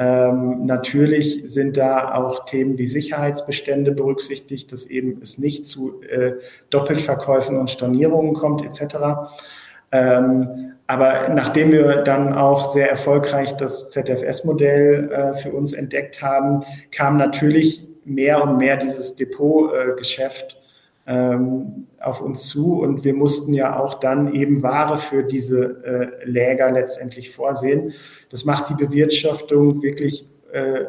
[0.00, 6.34] Ähm, natürlich sind da auch Themen wie Sicherheitsbestände berücksichtigt, dass eben es nicht zu äh,
[6.70, 8.96] Doppelverkäufen und Stornierungen kommt etc.
[9.90, 16.60] Ähm, aber nachdem wir dann auch sehr erfolgreich das ZFS-Modell äh, für uns entdeckt haben,
[16.92, 20.57] kam natürlich mehr und mehr dieses Depotgeschäft
[21.08, 22.80] ähm, auf uns zu.
[22.80, 27.94] Und wir mussten ja auch dann eben Ware für diese äh, Läger letztendlich vorsehen.
[28.30, 30.84] Das macht die Bewirtschaftung wirklich äh,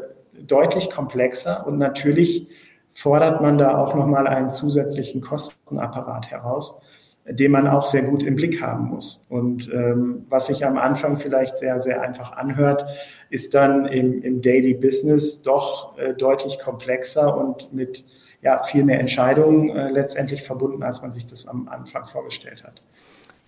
[0.45, 1.65] deutlich komplexer.
[1.65, 2.47] Und natürlich
[2.91, 6.81] fordert man da auch nochmal einen zusätzlichen Kostenapparat heraus,
[7.31, 9.25] den man auch sehr gut im Blick haben muss.
[9.29, 12.85] Und ähm, was sich am Anfang vielleicht sehr, sehr einfach anhört,
[13.29, 18.05] ist dann im, im Daily Business doch äh, deutlich komplexer und mit
[18.41, 22.81] ja, viel mehr Entscheidungen äh, letztendlich verbunden, als man sich das am Anfang vorgestellt hat.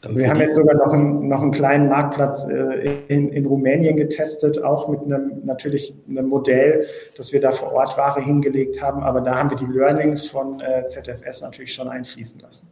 [0.04, 3.96] Also wir haben jetzt sogar noch einen, noch einen kleinen Marktplatz äh, in, in Rumänien
[3.96, 9.04] getestet, auch mit einem natürlich einem Modell, dass wir da vor Ort Ware hingelegt haben,
[9.04, 12.67] aber da haben wir die Learnings von äh, ZFS natürlich schon einfließen lassen.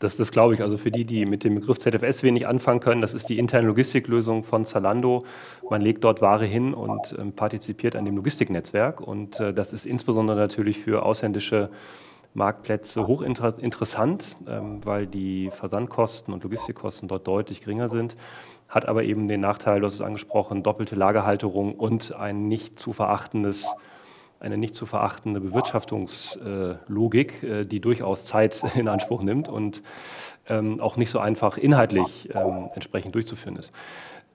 [0.00, 0.62] Das, das glaube ich.
[0.62, 3.68] Also für die, die mit dem Begriff ZFS wenig anfangen können, das ist die interne
[3.68, 5.24] Logistiklösung von Zalando.
[5.68, 9.00] Man legt dort Ware hin und ähm, partizipiert an dem Logistiknetzwerk.
[9.00, 11.70] Und äh, das ist insbesondere natürlich für ausländische
[12.32, 18.16] Marktplätze hochinteressant, ähm, weil die Versandkosten und Logistikkosten dort deutlich geringer sind.
[18.70, 22.94] Hat aber eben den Nachteil, du hast es angesprochen, doppelte Lagerhalterung und ein nicht zu
[22.94, 23.66] verachtendes
[24.40, 29.82] eine nicht zu verachtende Bewirtschaftungslogik, äh, die durchaus Zeit in Anspruch nimmt und
[30.48, 33.72] ähm, auch nicht so einfach inhaltlich ähm, entsprechend durchzuführen ist.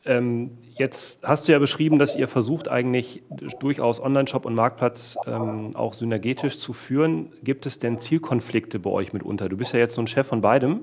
[0.06, 3.24] Ähm, jetzt hast du ja beschrieben, dass ihr versucht eigentlich
[3.60, 7.32] durchaus Online-Shop und Marktplatz auch synergetisch zu führen.
[7.44, 9.50] Gibt es denn Zielkonflikte bei euch mitunter?
[9.50, 10.82] Du bist ja jetzt so ein Chef von beidem.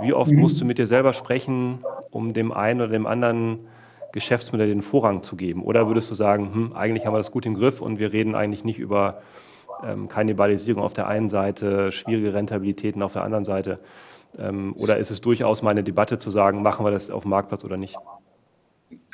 [0.00, 0.40] Wie oft mhm.
[0.40, 3.60] musst du mit dir selber sprechen, um dem einen oder dem anderen
[4.12, 5.62] Geschäftsmodell den Vorrang zu geben?
[5.62, 8.34] Oder würdest du sagen, hm, eigentlich haben wir das gut im Griff und wir reden
[8.34, 9.22] eigentlich nicht über
[9.84, 13.80] ähm, Kannibalisierung auf der einen Seite, schwierige Rentabilitäten auf der anderen Seite?
[14.38, 17.30] Ähm, oder ist es durchaus mal eine Debatte zu sagen, machen wir das auf dem
[17.30, 17.96] Marktplatz oder nicht?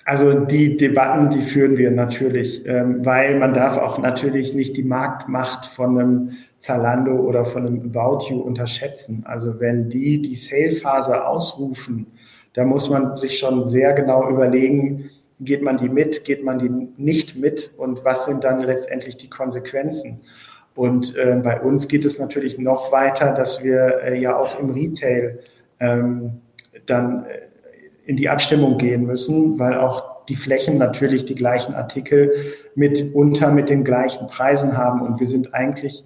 [0.06, 4.82] Also die Debatten, die führen wir natürlich, ähm, weil man darf auch natürlich nicht die
[4.82, 9.24] Marktmacht von einem Zalando oder von einem About You unterschätzen.
[9.26, 12.06] Also wenn die die Sale-Phase ausrufen,
[12.54, 16.70] Da muss man sich schon sehr genau überlegen, geht man die mit, geht man die
[16.96, 20.22] nicht mit und was sind dann letztendlich die Konsequenzen.
[20.74, 24.70] Und äh, bei uns geht es natürlich noch weiter, dass wir äh, ja auch im
[24.70, 25.40] Retail
[25.78, 26.40] ähm,
[26.86, 27.40] dann äh,
[28.06, 32.32] in die Abstimmung gehen müssen, weil auch die Flächen natürlich die gleichen Artikel
[32.74, 35.02] mitunter mit den gleichen Preisen haben.
[35.02, 36.04] Und wir sind eigentlich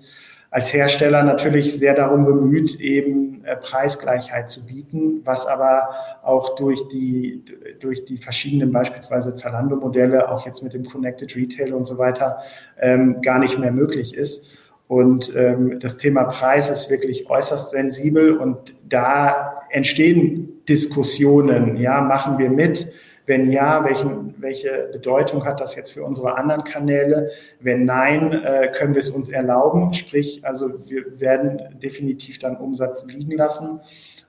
[0.51, 5.91] als Hersteller natürlich sehr darum bemüht, eben äh, Preisgleichheit zu bieten, was aber
[6.23, 7.45] auch durch die,
[7.81, 12.39] durch die verschiedenen beispielsweise Zalando-Modelle, auch jetzt mit dem Connected Retail und so weiter,
[12.81, 14.47] ähm, gar nicht mehr möglich ist.
[14.87, 21.77] Und ähm, das Thema Preis ist wirklich äußerst sensibel und da entstehen Diskussionen.
[21.77, 22.91] Ja, machen wir mit?
[23.29, 27.31] Wenn ja, welchen, welche Bedeutung hat das jetzt für unsere anderen Kanäle?
[27.61, 29.93] Wenn nein, äh, können wir es uns erlauben?
[29.93, 33.81] Sprich, also wir werden definitiv dann Umsatz liegen lassen.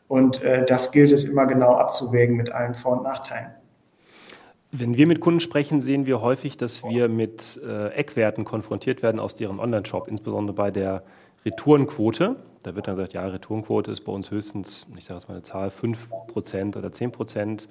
[0.10, 3.52] Und äh, das gilt es immer genau abzuwägen mit allen Vor- und Nachteilen.
[4.74, 9.22] Wenn wir mit Kunden sprechen, sehen wir häufig, dass wir mit äh, Eckwerten konfrontiert werden
[9.22, 11.04] aus deren Online-Shop, insbesondere bei der
[11.46, 12.36] Retourenquote.
[12.64, 15.44] Da wird dann gesagt, ja, Retourenquote ist bei uns höchstens, ich sage jetzt mal eine
[15.44, 17.68] Zahl, 5% oder 10%,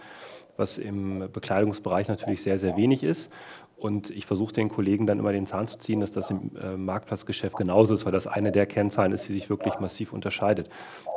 [0.56, 3.30] was im Bekleidungsbereich natürlich sehr, sehr wenig ist.
[3.78, 6.76] Und ich versuche den Kollegen dann immer den Zahn zu ziehen, dass das im äh,
[6.76, 10.68] Marktplatzgeschäft genauso ist, weil das eine der Kennzahlen ist, die sich wirklich massiv unterscheidet.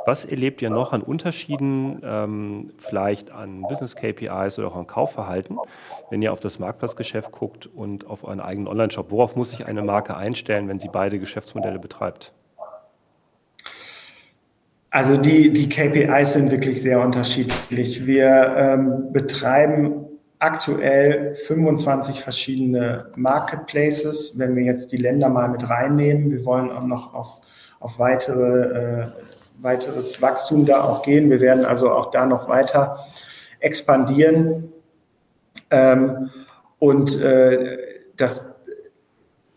[0.06, 5.58] Was erlebt ihr noch an Unterschieden, ähm, vielleicht an Business KPIs oder auch an Kaufverhalten,
[6.10, 9.10] wenn ihr auf das Marktplatzgeschäft guckt und auf euren eigenen Online-Shop?
[9.10, 12.32] Worauf muss sich eine Marke einstellen, wenn sie beide Geschäftsmodelle betreibt?
[14.92, 18.04] Also die, die KPIs sind wirklich sehr unterschiedlich.
[18.04, 20.04] Wir ähm, betreiben
[20.38, 26.30] aktuell 25 verschiedene Marketplaces, wenn wir jetzt die Länder mal mit reinnehmen.
[26.30, 27.40] Wir wollen auch noch auf,
[27.80, 29.06] auf weitere, äh,
[29.62, 31.30] weiteres Wachstum da auch gehen.
[31.30, 32.98] Wir werden also auch da noch weiter
[33.60, 34.74] expandieren.
[35.70, 36.28] Ähm,
[36.78, 37.78] und äh,
[38.18, 38.56] das,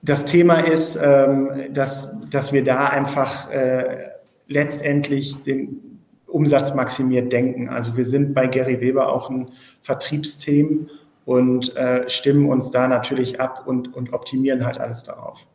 [0.02, 4.15] das Thema ist, ähm, dass, dass wir da einfach äh,
[4.48, 7.70] letztendlich den umsatzmaximiert denken.
[7.70, 10.90] Also wir sind bei Gary Weber auch ein Vertriebsteam
[11.26, 15.48] und äh, stimmen uns da natürlich ab und, und optimieren halt alles darauf.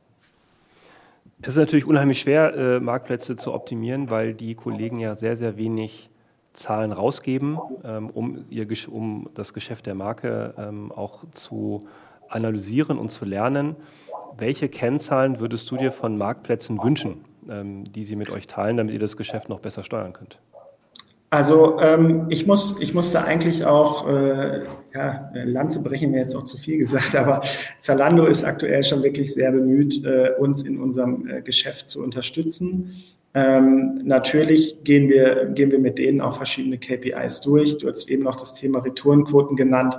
[1.42, 5.56] Es ist natürlich unheimlich schwer, äh, Marktplätze zu optimieren, weil die Kollegen ja sehr, sehr
[5.56, 6.10] wenig
[6.52, 11.86] Zahlen rausgeben, ähm, um, ihr, um das Geschäft der Marke ähm, auch zu
[12.28, 13.76] analysieren und zu lernen.
[14.36, 19.00] Welche Kennzahlen würdest du dir von Marktplätzen wünschen, die sie mit euch teilen, damit ihr
[19.00, 20.38] das Geschäft noch besser steuern könnt?
[21.32, 26.42] Also ähm, ich muss, ich musste eigentlich auch, äh, ja, Lanze brechen mir jetzt auch
[26.42, 27.42] zu viel gesagt, aber
[27.78, 32.96] Zalando ist aktuell schon wirklich sehr bemüht, äh, uns in unserem äh, Geschäft zu unterstützen.
[33.32, 37.78] Ähm, natürlich gehen wir, gehen wir mit denen auch verschiedene KPIs durch.
[37.78, 39.96] Du hast eben noch das Thema Retourenquoten genannt.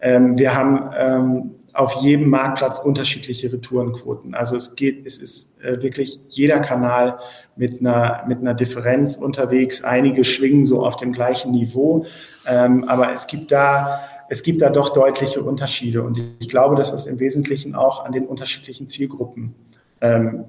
[0.00, 4.34] Ähm, wir haben ähm, auf jedem Marktplatz unterschiedliche Retourenquoten.
[4.34, 7.18] Also es geht, es ist äh, wirklich jeder Kanal
[7.56, 9.82] mit einer, mit einer Differenz unterwegs.
[9.82, 12.04] Einige schwingen so auf dem gleichen Niveau,
[12.46, 16.90] ähm, aber es gibt da es gibt da doch deutliche Unterschiede und ich glaube, dass
[16.90, 19.54] es im Wesentlichen auch an den unterschiedlichen Zielgruppen
[20.00, 20.46] ähm,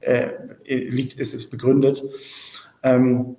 [0.00, 0.30] äh,
[0.64, 2.02] liegt, ist es begründet.
[2.82, 3.36] Ähm,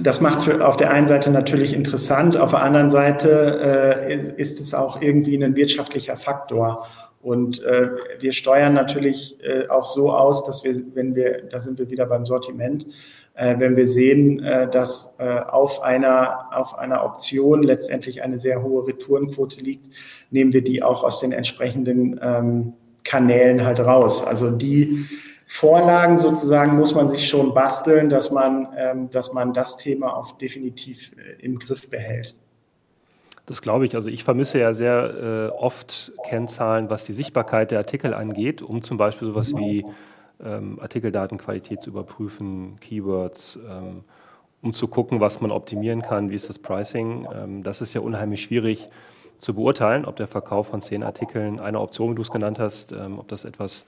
[0.00, 4.30] das macht es auf der einen Seite natürlich interessant, auf der anderen Seite äh, ist,
[4.30, 6.86] ist, es auch irgendwie ein wirtschaftlicher Faktor.
[7.20, 11.78] Und äh, wir steuern natürlich äh, auch so aus, dass wir, wenn wir, da sind
[11.78, 12.86] wir wieder beim Sortiment,
[13.34, 18.62] äh, wenn wir sehen, äh, dass äh, auf einer auf einer Option letztendlich eine sehr
[18.62, 19.86] hohe Retourenquote liegt,
[20.30, 22.72] nehmen wir die auch aus den entsprechenden ähm,
[23.04, 24.26] Kanälen halt raus.
[24.26, 25.06] Also die
[25.54, 30.32] Vorlagen sozusagen muss man sich schon basteln, dass man, ähm, dass man das Thema auch
[30.32, 32.34] definitiv äh, im Griff behält.
[33.44, 33.94] Das glaube ich.
[33.94, 38.80] Also ich vermisse ja sehr äh, oft Kennzahlen, was die Sichtbarkeit der Artikel angeht, um
[38.80, 39.84] zum Beispiel sowas wie
[40.42, 44.04] ähm, Artikeldatenqualität zu überprüfen, Keywords, ähm,
[44.62, 47.28] um zu gucken, was man optimieren kann, wie ist das Pricing.
[47.32, 48.88] Ähm, das ist ja unheimlich schwierig
[49.36, 52.92] zu beurteilen, ob der Verkauf von zehn Artikeln einer Option, wie du es genannt hast,
[52.92, 53.84] ähm, ob das etwas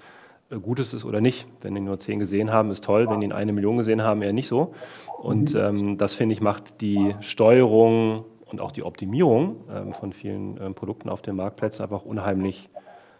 [0.63, 1.47] Gutes ist oder nicht.
[1.61, 3.09] Wenn die nur zehn gesehen haben, ist toll.
[3.09, 4.75] Wenn die eine Million gesehen haben, eher nicht so.
[5.19, 5.61] Und mhm.
[5.61, 10.75] ähm, das, finde ich, macht die Steuerung und auch die Optimierung ähm, von vielen ähm,
[10.75, 12.69] Produkten auf den Marktplätzen einfach unheimlich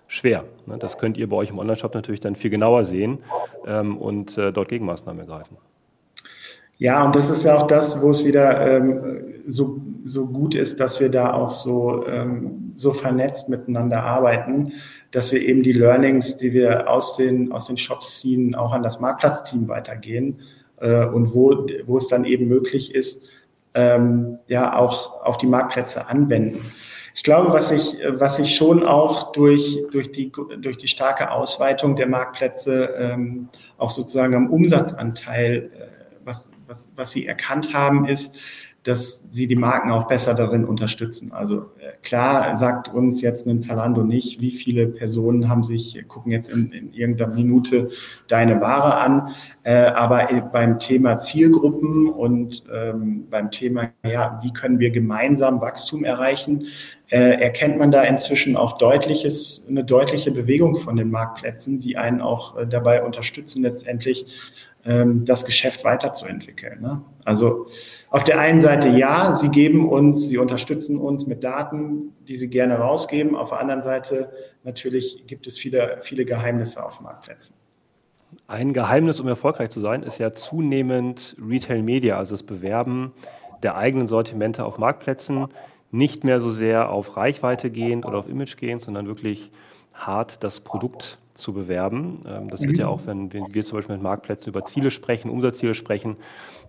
[0.07, 0.45] schwer.
[0.67, 0.79] Ne?
[0.79, 3.19] Das könnt ihr bei euch im Onlineshop natürlich dann viel genauer sehen
[3.67, 5.57] ähm, und äh, dort Gegenmaßnahmen ergreifen.
[6.79, 10.81] Ja, und das ist ja auch das, wo es wieder ähm, so, so gut ist,
[10.81, 14.73] dass wir da auch so, ähm, so vernetzt miteinander arbeiten,
[15.13, 18.83] dass wir eben die Learnings, die wir aus den, aus den Shops ziehen, auch an
[18.83, 20.41] das Marktplatzteam weitergehen.
[20.81, 23.29] Äh, und wo, wo es dann eben möglich ist,
[23.75, 26.73] ähm, ja auch auf die Marktplätze anwenden.
[27.15, 31.95] Ich glaube, was sich was sich schon auch durch, durch, die, durch die starke Ausweitung
[31.95, 35.87] der Marktplätze ähm, auch sozusagen am Umsatzanteil, äh,
[36.25, 38.37] was, was, was sie erkannt haben, ist,
[38.83, 41.33] dass sie die Marken auch besser darin unterstützen.
[41.33, 46.33] Also äh, klar sagt uns jetzt ein Zalando nicht, wie viele Personen haben sich, gucken
[46.33, 47.89] jetzt in, in irgendeiner Minute
[48.29, 54.79] deine Ware an, äh, aber beim Thema Zielgruppen und ähm, beim Thema, ja, wie können
[54.79, 56.67] wir gemeinsam Wachstum erreichen,
[57.09, 62.21] äh, erkennt man da inzwischen auch deutliches, eine deutliche Bewegung von den Marktplätzen, die einen
[62.21, 64.27] auch äh, dabei unterstützen, letztendlich
[64.87, 66.81] ähm, das Geschäft weiterzuentwickeln.
[66.81, 67.03] Ne?
[67.25, 67.67] Also
[68.11, 72.49] auf der einen Seite ja, sie geben uns, sie unterstützen uns mit Daten, die sie
[72.49, 73.35] gerne rausgeben.
[73.35, 74.31] Auf der anderen Seite
[74.63, 77.57] natürlich gibt es viele, viele Geheimnisse auf Marktplätzen.
[78.47, 83.13] Ein Geheimnis, um erfolgreich zu sein, ist ja zunehmend Retail Media, also das Bewerben
[83.63, 85.47] der eigenen Sortimente auf Marktplätzen.
[85.91, 89.51] Nicht mehr so sehr auf Reichweite gehend oder auf Image gehend, sondern wirklich
[89.95, 92.25] hart das Produkt zu bewerben.
[92.27, 95.75] Ähm, das wird ja auch, wenn wir zum Beispiel mit Marktplätzen über Ziele sprechen, Umsatzziele
[95.75, 96.17] sprechen,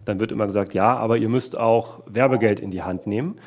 [0.06, 3.40] dann wird immer gesagt, ja, aber ihr müsst auch Werbegeld in die Hand nehmen.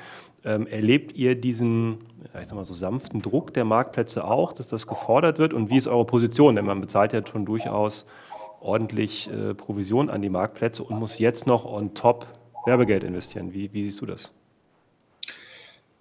[0.44, 1.98] Ähm, erlebt ihr diesen,
[2.40, 5.52] ich sag mal so sanften Druck der Marktplätze auch, dass das gefordert wird?
[5.52, 6.56] Und wie ist eure Position?
[6.56, 8.06] Denn man bezahlt ja schon durchaus
[8.60, 12.26] ordentlich äh, Provision an die Marktplätze und muss jetzt noch on top
[12.66, 13.52] Werbegeld investieren.
[13.52, 14.32] Wie, wie siehst du das?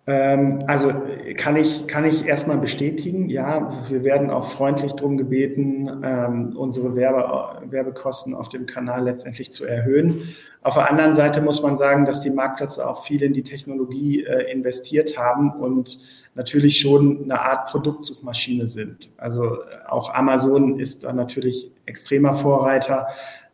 [0.10, 0.94] Ähm, also
[1.36, 6.96] kann ich, kann ich erstmal bestätigen, ja, wir werden auch freundlich darum gebeten, ähm, unsere
[6.96, 10.34] Werbe, Werbekosten auf dem Kanal letztendlich zu erhöhen.
[10.62, 14.24] Auf der anderen Seite muss man sagen, dass die Marktplätze auch viel in die Technologie
[14.24, 16.00] äh, investiert haben und
[16.36, 19.10] natürlich schon eine Art Produktsuchmaschine sind.
[19.18, 19.58] Also
[19.90, 23.08] auch Amazon ist da natürlich extremer Vorreiter.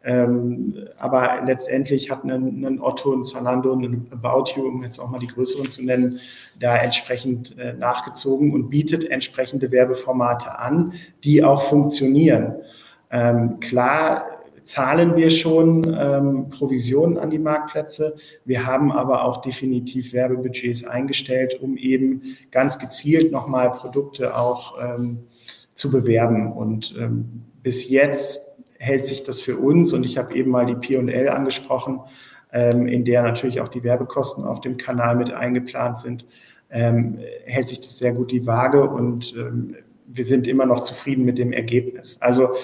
[0.06, 5.10] Ähm, aber letztendlich hat ein, ein Otto, ein Zalando, ein About You, um jetzt auch
[5.10, 6.20] mal die größeren zu nennen,
[6.60, 12.56] da entsprechend äh, nachgezogen und bietet entsprechende Werbeformate an, die auch funktionieren.
[13.12, 14.26] Ähm, klar
[14.64, 18.16] zahlen wir schon ähm, Provisionen an die Marktplätze.
[18.46, 25.20] Wir haben aber auch definitiv Werbebudgets eingestellt, um eben ganz gezielt nochmal Produkte auch ähm,
[25.74, 26.52] zu bewerben.
[26.52, 28.53] Und ähm, bis jetzt
[28.84, 32.02] hält sich das für uns, und ich habe eben mal die P&L angesprochen,
[32.52, 36.26] ähm, in der natürlich auch die Werbekosten auf dem Kanal mit eingeplant sind,
[36.70, 41.24] ähm, hält sich das sehr gut die Waage und ähm, wir sind immer noch zufrieden
[41.24, 42.18] mit dem Ergebnis.
[42.20, 42.56] Also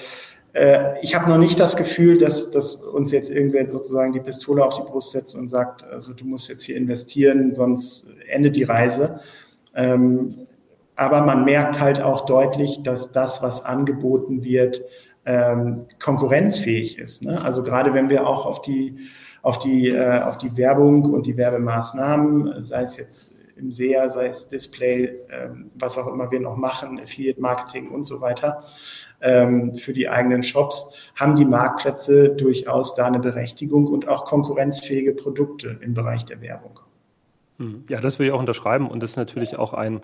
[0.52, 4.64] äh, ich habe noch nicht das Gefühl, dass, dass uns jetzt irgendwer sozusagen die Pistole
[4.64, 8.64] auf die Brust setzt und sagt, also du musst jetzt hier investieren, sonst endet die
[8.64, 9.20] Reise.
[9.74, 10.28] Ähm,
[10.96, 14.82] aber man merkt halt auch deutlich, dass das, was angeboten wird,
[15.26, 17.22] ähm, konkurrenzfähig ist.
[17.22, 17.40] Ne?
[17.42, 18.98] Also gerade wenn wir auch auf die,
[19.42, 24.28] auf, die, äh, auf die Werbung und die Werbemaßnahmen, sei es jetzt im SEA, sei
[24.28, 28.64] es Display, ähm, was auch immer wir noch machen, Affiliate Marketing und so weiter,
[29.20, 35.12] ähm, für die eigenen Shops, haben die Marktplätze durchaus da eine Berechtigung und auch konkurrenzfähige
[35.12, 36.80] Produkte im Bereich der Werbung.
[37.58, 37.84] Hm.
[37.90, 40.00] Ja, das würde ich auch unterschreiben und das ist natürlich auch ein,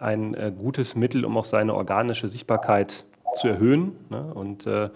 [0.00, 3.96] ein äh, gutes Mittel, um auch seine organische Sichtbarkeit zu erhöhen.
[4.08, 4.32] Ne?
[4.34, 4.90] Und äh,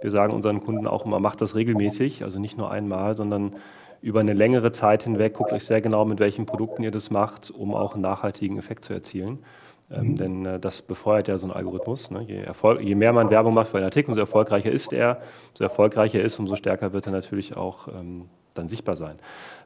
[0.00, 3.56] wir sagen unseren Kunden auch immer, macht das regelmäßig, also nicht nur einmal, sondern
[4.02, 7.50] über eine längere Zeit hinweg guckt euch sehr genau, mit welchen Produkten ihr das macht,
[7.50, 9.40] um auch einen nachhaltigen Effekt zu erzielen.
[9.90, 10.16] Ähm, mhm.
[10.16, 12.10] Denn äh, das befeuert ja so ein Algorithmus.
[12.10, 12.22] Ne?
[12.22, 12.44] Je,
[12.80, 15.20] je, mehr man Werbung macht für einen Artikel, umso erfolgreicher ist er.
[15.50, 19.16] Umso erfolgreicher er ist, umso stärker wird er natürlich auch ähm, dann sichtbar sein.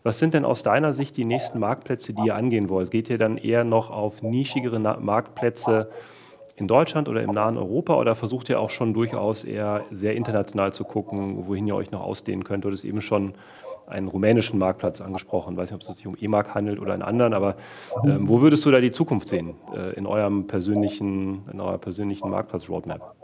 [0.02, 2.90] Was sind denn aus deiner Sicht die nächsten Marktplätze, die ihr angehen wollt?
[2.90, 5.90] Geht ihr dann eher noch auf nischigere Na Marktplätze?
[6.56, 10.72] In Deutschland oder im nahen Europa oder versucht ihr auch schon durchaus eher sehr international
[10.72, 12.64] zu gucken, wohin ihr euch noch ausdehnen könnt?
[12.64, 13.34] Du hattest eben schon
[13.86, 15.54] einen rumänischen Marktplatz angesprochen.
[15.54, 17.56] Ich weiß nicht, ob es sich um E-Mark handelt oder einen anderen, aber
[18.04, 22.30] ähm, wo würdest du da die Zukunft sehen äh, in eurem persönlichen, in eurer persönlichen
[22.30, 23.14] Marktplatz-Roadmap?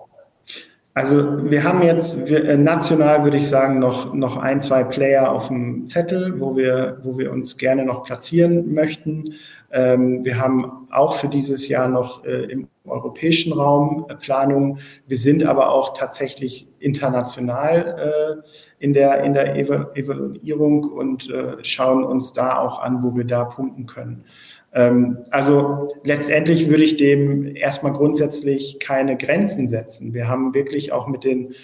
[0.92, 5.30] Also wir haben jetzt wir, äh, national, würde ich sagen, noch, noch ein, zwei Player
[5.30, 9.34] auf dem Zettel, wo wir, wo wir uns gerne noch platzieren möchten.
[9.70, 14.80] Ähm, wir haben auch für dieses Jahr noch äh, im europäischen Raum äh, Planungen.
[15.06, 22.02] Wir sind aber auch tatsächlich international äh, in der, in der Evaluierung und äh, schauen
[22.02, 24.24] uns da auch an, wo wir da punkten können.
[24.72, 30.14] Ähm, also letztendlich würde ich dem erstmal grundsätzlich keine Grenzen setzen.
[30.14, 31.54] Wir haben wirklich auch mit den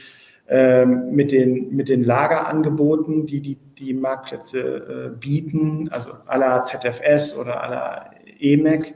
[0.48, 7.36] ähm, mit den, mit den Lagerangeboten, die die, die Marktplätze äh, bieten, also aller ZFS
[7.36, 8.94] oder aller EMEC,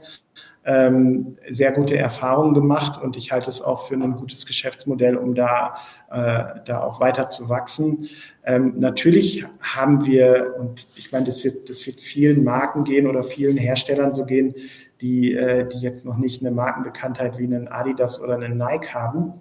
[0.63, 5.35] ähm, sehr gute Erfahrungen gemacht und ich halte es auch für ein gutes Geschäftsmodell, um
[5.35, 5.75] da,
[6.09, 8.07] äh, da auch weiter zu wachsen.
[8.43, 13.23] Ähm, natürlich haben wir, und ich meine, das wird, das wird vielen Marken gehen oder
[13.23, 14.55] vielen Herstellern so gehen,
[14.99, 19.33] die, äh, die jetzt noch nicht eine Markenbekanntheit wie einen Adidas oder einen Nike haben.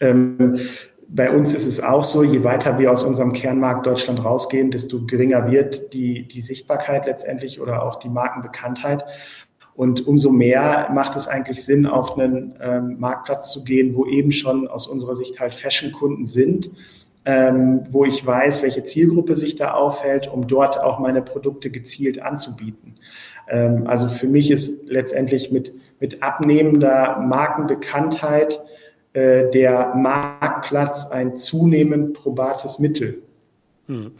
[0.00, 0.58] Ähm,
[1.08, 5.04] bei uns ist es auch so, je weiter wir aus unserem Kernmarkt Deutschland rausgehen, desto
[5.04, 9.04] geringer wird die, die Sichtbarkeit letztendlich oder auch die Markenbekanntheit.
[9.74, 14.32] Und umso mehr macht es eigentlich Sinn, auf einen ähm, Marktplatz zu gehen, wo eben
[14.32, 16.70] schon aus unserer Sicht halt Fashion-Kunden sind,
[17.24, 22.20] ähm, wo ich weiß, welche Zielgruppe sich da aufhält, um dort auch meine Produkte gezielt
[22.20, 22.96] anzubieten.
[23.48, 28.60] Ähm, also für mich ist letztendlich mit, mit abnehmender Markenbekanntheit
[29.12, 33.22] äh, der Marktplatz ein zunehmend probates Mittel.
[33.86, 34.12] Hm.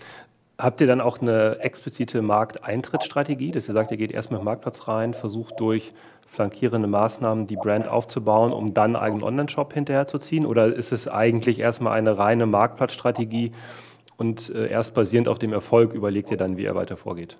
[0.63, 4.45] Habt ihr dann auch eine explizite Markteintrittsstrategie, dass ihr sagt, ihr geht erst mit dem
[4.45, 5.93] Marktplatz rein, versucht durch
[6.29, 10.47] flankierende Maßnahmen die Brand aufzubauen, um dann einen eigenen Online-Shop hinterherzuziehen?
[10.47, 13.51] Oder ist es eigentlich erstmal eine reine Marktplatzstrategie
[14.17, 17.37] und äh, erst basierend auf dem Erfolg überlegt ihr dann, wie ihr weiter vorgeht?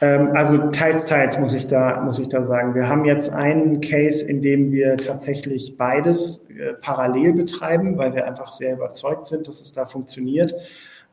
[0.00, 2.74] Ähm, also teils, teils muss ich da, muss ich da sagen.
[2.74, 8.26] Wir haben jetzt einen Case, in dem wir tatsächlich beides äh, parallel betreiben, weil wir
[8.26, 10.54] einfach sehr überzeugt sind, dass es da funktioniert.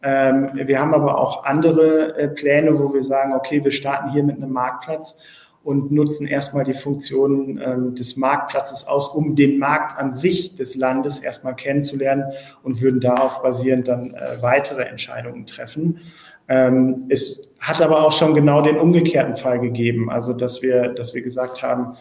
[0.04, 4.24] Ähm, wir haben aber auch andere äh, Pläne, wo wir sagen, okay, wir starten hier
[4.24, 5.20] mit einem Marktplatz
[5.64, 10.76] und nutzen erstmal die Funktionen ähm, des Marktplatzes aus, um den Markt an sich des
[10.76, 12.24] Landes erstmal kennenzulernen
[12.64, 16.00] und würden darauf basierend dann äh, weitere Entscheidungen treffen.
[16.48, 21.14] Ähm, es hat aber auch schon genau den umgekehrten Fall gegeben, also dass wir, dass
[21.14, 21.98] wir gesagt haben,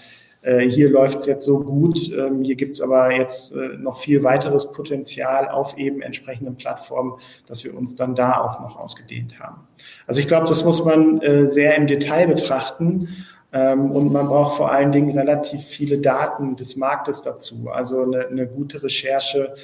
[0.47, 4.23] hier läuft es jetzt so gut, ähm, hier gibt es aber jetzt äh, noch viel
[4.23, 7.15] weiteres Potenzial auf eben entsprechenden Plattformen,
[7.47, 9.67] dass wir uns dann da auch noch ausgedehnt haben.
[10.07, 13.09] Also ich glaube, das muss man äh, sehr im Detail betrachten.
[13.53, 17.69] Ähm, und man braucht vor allen Dingen relativ viele Daten des Marktes dazu.
[17.73, 19.55] Also eine, eine gute Recherche,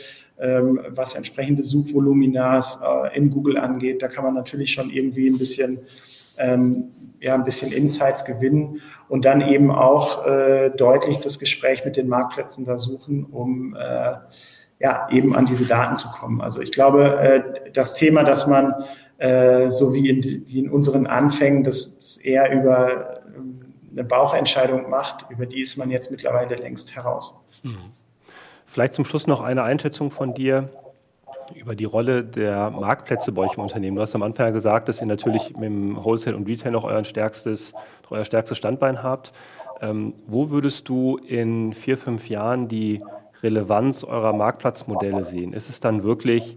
[0.40, 2.80] ähm, was entsprechende Suchvoluminas
[3.14, 4.02] in Google angeht.
[4.02, 5.78] Da kann man natürlich schon irgendwie ein bisschen
[6.38, 12.08] ja, ein bisschen Insights gewinnen und dann eben auch äh, deutlich das Gespräch mit den
[12.08, 14.14] Marktplätzen da suchen, um äh,
[14.80, 16.40] ja, eben an diese Daten zu kommen.
[16.40, 18.74] Also ich glaube, äh, das Thema, dass man
[19.18, 23.60] äh, so wie in, wie in unseren Anfängen das, das eher über ähm,
[23.92, 27.40] eine Bauchentscheidung macht, über die ist man jetzt mittlerweile längst heraus.
[27.62, 27.76] Mhm.
[28.66, 30.70] Vielleicht zum Schluss noch eine Einschätzung von dir
[31.54, 33.96] über die Rolle der Marktplätze bei euch im Unternehmen.
[33.96, 36.84] Du hast am Anfang ja gesagt, dass ihr natürlich mit dem Wholesale und Retail noch
[36.84, 37.74] euer stärkstes,
[38.10, 39.32] euer stärkstes Standbein habt.
[39.80, 43.02] Ähm, wo würdest du in vier, fünf Jahren die
[43.42, 45.52] Relevanz eurer Marktplatzmodelle sehen?
[45.52, 46.56] Ist es dann wirklich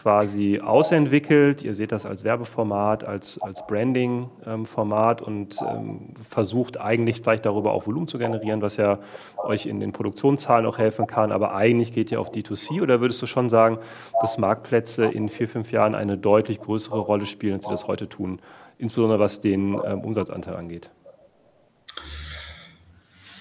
[0.00, 1.62] quasi ausentwickelt.
[1.62, 7.86] Ihr seht das als Werbeformat, als, als Branding-Format und ähm, versucht eigentlich vielleicht darüber auch
[7.86, 8.98] Volumen zu generieren, was ja
[9.38, 11.32] euch in den Produktionszahlen auch helfen kann.
[11.32, 13.78] Aber eigentlich geht ihr auf D2C oder würdest du schon sagen,
[14.20, 18.08] dass Marktplätze in vier, fünf Jahren eine deutlich größere Rolle spielen, als sie das heute
[18.08, 18.40] tun,
[18.78, 20.90] insbesondere was den ähm, Umsatzanteil angeht?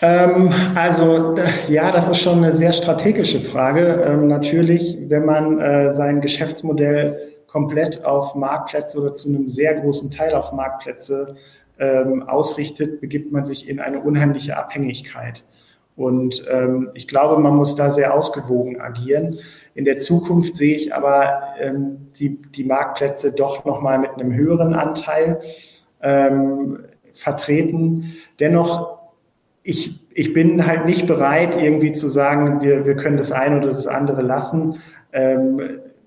[0.01, 1.35] Ähm, also
[1.67, 4.05] ja, das ist schon eine sehr strategische Frage.
[4.07, 10.11] Ähm, natürlich, wenn man äh, sein Geschäftsmodell komplett auf Marktplätze oder zu einem sehr großen
[10.11, 11.35] Teil auf Marktplätze
[11.79, 15.43] ähm, ausrichtet, begibt man sich in eine unheimliche Abhängigkeit.
[15.95, 19.39] Und ähm, ich glaube, man muss da sehr ausgewogen agieren.
[19.73, 24.75] In der Zukunft sehe ich aber ähm, die, die Marktplätze doch nochmal mit einem höheren
[24.75, 25.39] Anteil
[26.03, 26.79] ähm,
[27.13, 28.13] vertreten.
[28.39, 28.96] Dennoch
[29.67, 33.67] ich, ich bin halt nicht bereit, irgendwie zu sagen, wir, wir können das eine oder
[33.67, 34.81] das andere lassen.
[35.11, 35.59] Ähm,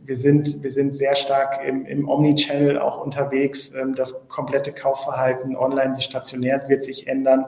[0.03, 3.75] wir sind, wir sind sehr stark im, im Omnichannel auch unterwegs.
[3.75, 7.45] Ähm, das komplette Kaufverhalten online wie stationär wird sich ändern.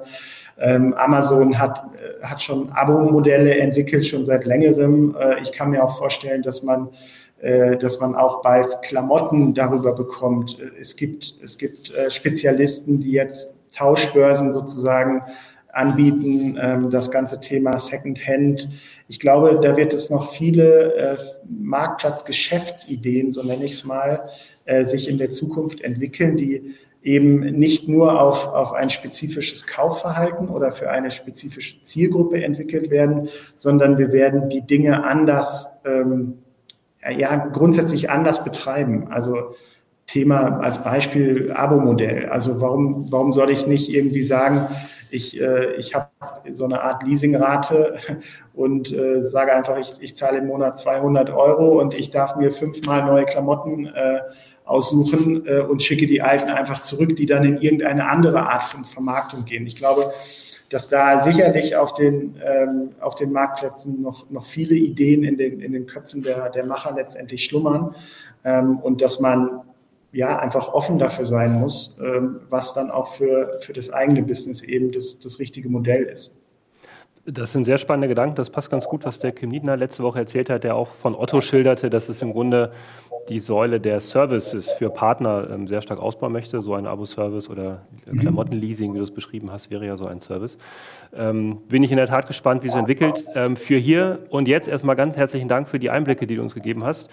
[0.59, 5.17] Ähm, Amazon hat, äh, hat schon Abo-Modelle entwickelt, schon seit längerem.
[5.19, 6.91] Äh, ich kann mir auch vorstellen, dass man
[7.41, 10.59] äh, dass man auch bald Klamotten darüber bekommt.
[10.79, 15.23] Es gibt, es gibt äh, Spezialisten, die jetzt Tauschbörsen sozusagen
[15.73, 18.69] anbieten, ähm, das ganze Thema Secondhand.
[19.09, 21.17] Ich glaube, da wird es noch viele äh,
[21.49, 24.29] Marktplatzgeschäftsideen, so nenne ich es mal,
[24.65, 30.49] äh, sich in der Zukunft entwickeln, die eben nicht nur auf, auf ein spezifisches Kaufverhalten
[30.49, 36.35] oder für eine spezifische Zielgruppe entwickelt werden, sondern wir werden die Dinge anders, ähm,
[37.17, 39.09] ja, grundsätzlich anders betreiben.
[39.11, 39.55] Also
[40.07, 42.29] Thema als Beispiel Abo-Modell.
[42.29, 44.69] Also warum, warum soll ich nicht irgendwie sagen,
[45.13, 46.09] ich, äh, ich habe
[46.51, 47.99] so eine Art Leasingrate
[48.55, 52.51] und äh, sage einfach, ich, ich zahle im Monat 200 Euro und ich darf mir
[52.53, 54.21] fünfmal neue Klamotten äh,
[54.65, 58.85] aussuchen äh, und schicke die alten einfach zurück, die dann in irgendeine andere Art von
[58.85, 59.67] Vermarktung gehen.
[59.67, 60.13] Ich glaube,
[60.71, 65.61] dass da sicherlich auf den, ähm, auf den Marktplätzen noch, noch viele Ideen in den,
[65.61, 67.95] in den Köpfen der, der Macher letztendlich schlummern
[68.45, 69.61] ähm, und dass man
[70.13, 74.63] ja einfach offen dafür sein muss, ähm, was dann auch für, für das eigene Business
[74.63, 76.37] eben das, das richtige Modell ist.
[77.25, 78.35] Das sind sehr spannende Gedanken.
[78.35, 81.15] Das passt ganz gut, was der Kim Niedner letzte Woche erzählt hat, der auch von
[81.15, 82.73] Otto schilderte, dass es im Grunde
[83.29, 86.61] die Säule der Services für Partner ähm, sehr stark ausbauen möchte.
[86.63, 88.19] So ein Abo-Service oder mhm.
[88.19, 90.59] Klamottenleasing, wie du es beschrieben hast, wäre ja so ein Service.
[91.15, 93.25] Ähm, bin ich in der Tat gespannt, wie es entwickelt.
[93.55, 96.83] Für hier und jetzt erstmal ganz herzlichen Dank für die Einblicke, die du uns gegeben
[96.83, 97.09] hast.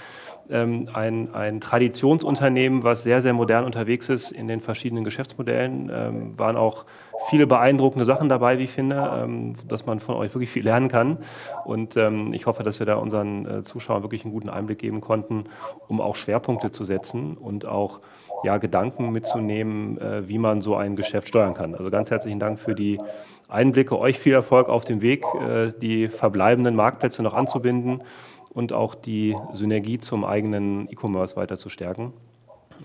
[0.52, 5.92] Ähm, ein, ein Traditionsunternehmen, was sehr, sehr modern unterwegs ist in den verschiedenen Geschäftsmodellen.
[5.94, 6.86] Ähm, waren auch
[7.28, 10.88] viele beeindruckende Sachen dabei, wie ich finde, ähm, dass man von euch wirklich viel lernen
[10.88, 11.20] kann.
[11.66, 15.02] Und ähm, ich hoffe, dass wir da unseren äh, Zuschauern wirklich einen guten Einblick geben
[15.02, 15.44] konnten,
[15.88, 18.00] um auch Schwerpunkte zu setzen und auch
[18.44, 21.76] ja, Gedanken mitzunehmen, äh, wie man so ein Geschäft steuern kann.
[21.76, 23.00] Also ganz herzlichen Dank für die
[23.48, 24.00] Einblicke.
[24.00, 28.02] Euch viel Erfolg auf dem Weg, äh, die verbleibenden Marktplätze noch anzubinden
[28.50, 32.14] und auch die Synergie zum eigenen E-Commerce weiter zu stärken.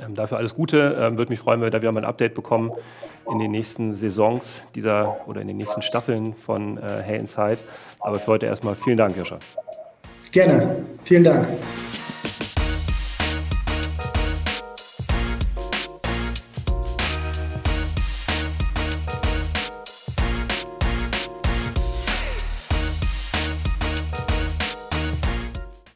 [0.01, 0.97] Ähm, dafür alles Gute.
[0.99, 2.73] Ähm, Würde mich freuen, wenn wir da wieder mal ein Update bekommen
[3.31, 7.59] in den nächsten Saisons dieser oder in den nächsten Staffeln von äh, Hey Inside.
[8.01, 9.39] Aber für heute erstmal vielen Dank, Hirscher.
[10.33, 10.85] Gerne.
[11.05, 11.47] Vielen Dank.